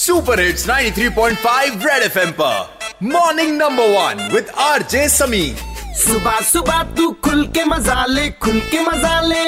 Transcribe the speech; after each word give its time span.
Super 0.00 0.40
hits 0.40 0.66
93.5 0.68 1.82
red 1.86 2.02
FM 2.02 2.30
पर. 2.40 2.78
Morning 3.04 3.50
number 3.56 3.88
one 3.90 4.28
with 4.32 4.46
RJ 4.58 5.08
Sameer 5.08 5.56
सुबह 5.96 6.40
सुबह 6.50 6.82
तू 6.96 7.10
खुल 7.24 7.44
के 7.56 7.64
मज़ा 7.64 8.04
ले 8.06 8.28
खुल 8.44 8.60
के 8.70 8.80
मज़ा 8.80 9.20
ले। 9.20 9.44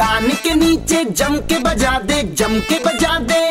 कान 0.00 0.28
के 0.44 0.54
नीचे 0.54 1.04
जम 1.04 1.36
के 1.50 1.58
बजा 1.66 1.98
दे 2.08 2.22
जम 2.22 2.58
के 2.70 2.78
बजा 2.86 3.18
दे। 3.32 3.42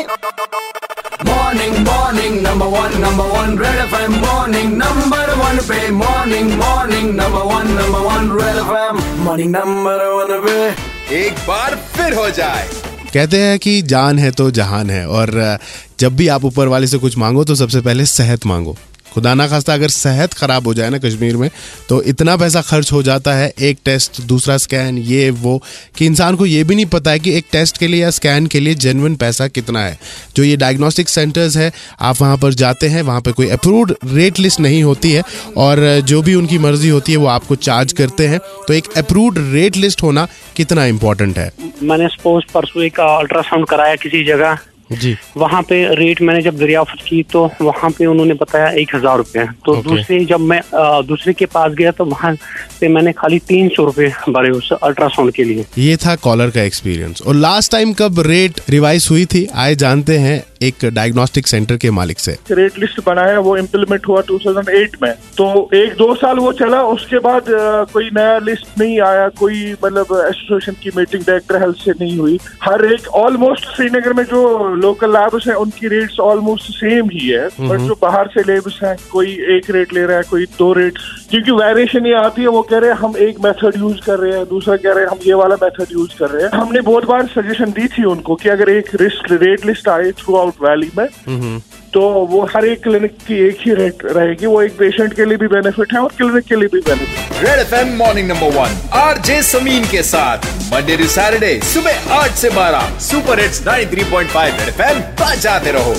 Morning 1.30 1.78
morning 1.88 2.42
number 2.48 2.74
one 2.78 3.00
number 3.06 3.38
one 3.38 3.58
red 3.60 3.86
FM 3.86 4.20
morning 4.26 4.78
number 4.78 5.34
one 5.44 5.64
पे 5.70 5.90
morning 6.02 6.54
morning 6.60 7.16
number 7.16 7.54
one 7.54 7.74
number 7.80 8.00
one 8.10 8.38
red 8.42 8.64
FM 8.66 9.24
morning 9.24 9.56
number 9.56 10.06
one 10.18 10.40
पे। 10.48 11.18
एक 11.24 11.48
बार 11.48 11.76
फिर 11.96 12.14
हो 12.14 12.30
जाए। 12.42 12.68
कहते 13.14 13.38
हैं 13.38 13.58
कि 13.60 13.82
जान 13.82 14.20
है 14.20 14.32
तो 14.32 14.50
जहान 14.52 14.90
है, 14.90 15.08
और 15.08 15.58
जब 16.00 16.16
भी 16.16 16.28
आप 16.28 16.46
ऊपर 16.46 16.68
वाले 16.68 16.88
से 16.88 16.98
कुछ 16.98 17.18
मांगो 17.18 17.44
तो 17.44 17.56
सबसे 17.56 17.82
पहले 17.82 18.06
सेहत 18.06 18.46
मांगो। 18.46 18.76
खुदा 19.14 19.34
ना 19.34 19.48
खास्ता, 19.48 19.74
अगर 19.74 19.90
सेहत 19.90 20.34
खराब 20.34 20.68
हो 20.68 20.74
जाए 20.74 20.90
ना 20.90 20.98
कश्मीर 20.98 21.38
में 21.38 21.50
तो 21.90 22.02
इतना 22.04 22.36
पैसा 22.38 22.62
खर्च 22.62 22.92
हो 22.92 23.02
जाता 23.04 23.34
है, 23.34 23.52
एक 23.60 23.78
टेस्ट, 23.86 24.22
दूसरा 24.22 24.58
स्कैन, 24.58 24.98
ये, 24.98 25.30
वो, 25.30 25.58
कि 25.98 26.06
इंसान 26.06 26.36
को 26.36 26.46
ये 26.46 26.64
भी 26.64 26.76
नहीं 26.76 26.86
पता 26.86 27.12
है 27.12 27.20
कि 27.20 27.36
एक 27.38 27.46
टेस्ट 27.52 27.78
के 27.78 27.88
लिए 27.88 28.02
या 28.02 28.10
स्कैन 28.10 28.48
के 28.48 28.60
लिए 28.60 28.76
जेनविन 28.76 29.16
पैसा 29.16 29.48
कितना 29.48 29.84
है। 29.86 29.98
जो 30.36 30.44
ये 30.44 30.56
डायग्नोस्टिक 30.58 31.10
सेंटर्स 31.10 31.58
है, 31.58 31.72
आप 32.02 32.22
वहाँ 32.22 32.38
पर 32.38 32.54
जाते 32.54 32.88
हैं, 32.88 33.02
वहाँ 33.02 33.22
पर 33.22 33.32
कोई 33.32 33.50
अप्रूव्ड 33.50 33.94
रेट 34.06 34.40
लिस्ट 34.40 34.60
नहीं 34.60 34.84
होती 34.84 35.12
है, 35.12 35.24
और 35.58 36.00
जो 36.00 36.22
भी 36.22 36.36
उनकी 36.36 36.58
मर्ज़ी 36.58 36.90
होती 36.90 37.12
है, 37.12 37.18
वो 37.18 37.28
आपको 37.28 37.56
चार्ज 37.56 37.94
करते 37.94 38.28
हैं। 38.28 38.40
तो 38.68 38.74
एक 38.74 38.88
अप्रूव्ड 38.98 39.38
रेट 39.54 39.78
लिस्ट 39.78 40.04
होना 40.04 40.28
कितना 40.56 40.86
इम्पोर्टेंट 40.86 41.38
है? 41.38 41.52
मैंने 41.84 42.08
सपोज़ 42.08 42.46
परसों 42.54 42.84
एक 42.84 43.00
अल्ट्रासाउंड 43.00 43.68
कराया 43.68 43.96
किसी 43.96 44.24
जगह 44.24 44.58
जी। 44.92 45.16
वहाँ 45.38 45.62
पे 45.62 45.84
रेट 45.96 46.22
मैंने 46.22 46.42
जब 46.42 46.58
दरियाफ्त 46.58 47.02
की 47.08 47.22
तो 47.24 47.44
वहाँ 47.62 47.90
पे 47.90 48.06
उन्होंने 48.06 48.34
बताया 48.34 48.70
एक 48.82 48.96
हज़ार 48.96 49.18
रुपये 49.18 49.46
तो 49.66 49.76
दूसरे 49.84 50.24
जब 50.26 50.40
मैं 50.42 50.62
दूसरे 51.08 51.34
के 51.34 51.46
पास 51.48 51.72
गया 51.74 51.92
तो 51.92 52.06
वहाँ 52.06 52.34
पे 52.80 52.88
मैंने 52.88 53.12
खाली 53.14 53.40
तीन 53.48 53.70
सौ 53.70 53.86
रुपये 53.86 54.10
भरे 54.30 54.50
उस 54.50 54.72
अल्ट्रासाउंड 54.74 55.32
के 55.34 55.44
लिए। 55.44 55.66
ये 55.78 55.96
था 55.98 56.16
कॉलर 56.18 56.50
का 56.50 56.62
एक्सपीरियंस 56.62 57.22
और 57.22 57.36
लास्ट 57.36 57.72
टाइम 57.72 57.94
कब 57.94 58.20
रेट 58.28 58.60
रिवाइज 58.70 59.08
हुई 59.12 59.26
थी? 59.26 59.48
आए 59.56 59.76
जानते 59.76 60.18
हैं। 60.18 60.44
एक 60.62 60.86
डायग्नोस्टिक 60.94 61.48
सेंटर 61.48 61.78
के 61.78 61.90
मालिक 61.92 62.20
से। 62.20 62.32
रेट 62.52 62.78
लिस्ट 62.80 63.00
बनाया 63.06 63.40
वो 63.40 63.56
इम्प्लीमेंट 63.58 64.08
हुआ 64.08 64.22
2008 64.22 64.96
में। 65.04 65.12
तो 65.38 65.70
एक 65.74 65.94
दो 65.98 66.14
साल 66.16 66.38
वो 66.38 66.52
चला 66.52 66.82
उसके 66.86 67.20
बाद 67.20 67.46
कोई 67.94 68.10
नया 68.14 68.38
लिस्ट 68.40 68.80
नहीं 68.80 69.00
आया 69.02 69.28
कोई 69.40 69.62
मतलब 69.84 70.08
एसोसिएशन 70.28 70.76
की 70.84 70.92
मीटिंग 70.98 71.24
डायरेक्टर 71.24 71.62
हेल्थ 71.62 71.78
से 71.78 71.92
नहीं 71.92 72.18
हुई। 72.18 72.40
हर 72.64 72.86
एक 72.86 73.08
ऑलमोस्ट 73.18 73.66
श्रीनगर 73.76 74.14
में 74.14 74.24
जो 74.24 74.42
लोकल 74.76 75.12
लैब्स 75.12 75.48
हैं 75.48 75.56
उनकी 75.56 75.88
रेट्स 75.88 76.20
ऑलमोस्ट 76.20 76.72
सेम 76.72 77.10
ही 77.14 77.28
है। 77.28 77.48
बट 77.62 77.80
जो 77.80 77.98
बाहर 78.02 78.30
से 78.34 78.44
लेब्स 78.44 78.80
हैं 78.84 78.96
कोई 79.12 79.32
एक 79.56 79.70
रेट 79.70 79.94
ले 79.94 80.06
रहा 80.06 80.18
है 80.18 80.24
कोई 80.30 80.46
दो 80.60 80.72
रेट 80.74 80.98
क्योंकि 81.30 81.52
वेरिएशन 81.52 82.06
ये 82.06 82.14
आती 82.16 82.42
है 82.42 82.48
वो 82.48 82.62
कह 82.62 82.78
रहे 82.78 82.90
हैं 82.90 82.98
हम 82.98 83.18
एक 83.20 83.40
मेथड 83.44 83.78
यूज़ 83.78 84.00
कर 84.06 84.20
रहे 84.20 84.38
हैं 84.38 84.46
दूसरा 84.50 84.76
कह 84.78 84.94
रहे 84.94 85.04
हैं 85.04 85.10
हम 85.12 85.20
ये 85.26 85.34
वाला 85.34 85.56
मेथड 85.64 85.92
यूज़ 85.92 86.18
कर 86.20 86.30
रहे 86.30 86.44
हैं। 86.44 86.50
हमने 86.52 86.82
बहुत 86.82 87.06
बार 87.06 87.26
सजेशन 87.28 87.72
दी 87.72 87.88
थी 87.88 88.04
उनको 88.06 88.36
कि 88.36 88.50
अगर 88.50 88.70
एक 88.70 88.90
रिस्क 89.02 89.32
रेट 89.32 89.66
लिस्ट 89.66 89.90
आए 89.90 90.12
थ्रू 90.20 90.49
आउट 90.50 90.70
वैली 90.70 90.92
में 90.98 91.60
तो 91.94 92.02
वो 92.32 92.44
हर 92.56 92.66
एक 92.66 92.82
क्लिनिक 92.84 93.16
की 93.28 93.36
एक 93.48 93.58
ही 93.60 93.74
रेट 93.76 94.04
रहेगी 94.06 94.46
वो 94.46 94.62
एक 94.62 94.78
पेशेंट 94.78 95.14
के 95.14 95.26
लिए 95.26 95.38
भी 95.38 95.48
बेनिफिट 95.48 95.94
है 95.94 96.00
और 96.00 96.12
क्लिनिक 96.18 96.46
के 96.46 96.56
लिए 96.56 96.70
भी 96.74 96.80
benefit 96.90 97.44
red 97.44 97.60
F 97.60 97.74
M 97.76 97.96
morning 97.98 98.28
number 98.28 98.56
one 98.58 98.78
R 99.00 99.18
J 99.26 99.42
Sameer 99.44 99.86
के 99.92 100.04
साथ। 100.04 100.46
मंडे 100.74 100.98
टू 100.98 101.08
सैटरडे 101.08 101.60
सुबह 101.74 102.14
आठ 102.20 102.32
से 102.44 102.50
बारह 102.56 102.98
सुपर 103.10 103.40
हिट्स 103.40 103.62
93.5 103.68 104.60
रेड 104.60 104.70
एफएम 104.70 105.02
बजाते 105.22 105.72
रहो। 105.72 105.96